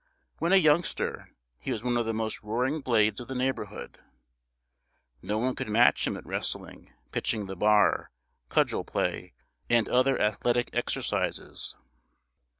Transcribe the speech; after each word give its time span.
When 0.39 0.51
a 0.51 0.55
youngster, 0.55 1.29
he 1.59 1.71
was 1.71 1.83
one 1.83 1.95
of 1.95 2.07
the 2.07 2.11
most 2.15 2.41
roaring 2.41 2.81
blades 2.81 3.19
of 3.19 3.27
the 3.27 3.35
neighbourhood. 3.35 3.99
No 5.21 5.37
one 5.37 5.53
could 5.53 5.69
match 5.69 6.07
him 6.07 6.17
at 6.17 6.25
wrestling, 6.25 6.91
pitching 7.11 7.45
the 7.45 7.55
bar, 7.55 8.09
cudgel 8.49 8.83
play, 8.83 9.35
and 9.69 9.87
other 9.87 10.19
athletic 10.19 10.71
exercises. 10.75 11.75